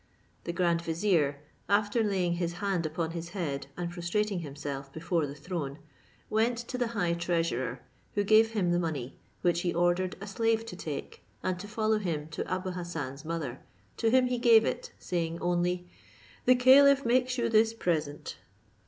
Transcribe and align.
The 0.45 0.51
grand 0.51 0.81
vizier, 0.81 1.37
after 1.69 2.01
laying 2.03 2.33
his 2.37 2.53
hand 2.53 2.87
upon 2.87 3.11
his 3.11 3.29
head, 3.37 3.67
and 3.77 3.91
prostrating 3.91 4.39
himself 4.39 4.91
before 4.91 5.27
the 5.27 5.35
throne, 5.35 5.77
went 6.27 6.57
to 6.57 6.77
the 6.79 6.87
high 6.97 7.13
treasurer, 7.13 7.81
who 8.15 8.23
gave 8.23 8.53
him 8.53 8.71
the 8.71 8.79
money, 8.79 9.19
which 9.43 9.61
he 9.61 9.71
ordered 9.71 10.15
a 10.19 10.25
slave 10.25 10.65
to 10.65 10.75
take, 10.75 11.21
and 11.43 11.59
to 11.59 11.67
follow 11.67 11.99
him 11.99 12.29
to 12.29 12.51
Abou 12.51 12.71
Hassan's 12.71 13.23
mother, 13.23 13.59
to 13.97 14.09
whom 14.09 14.25
he 14.25 14.39
gave 14.39 14.65
it, 14.65 14.91
saying 14.97 15.39
only, 15.39 15.87
"The 16.45 16.55
caliph 16.55 17.05
makes 17.05 17.37
you 17.37 17.47
this 17.47 17.71
present." 17.75 18.37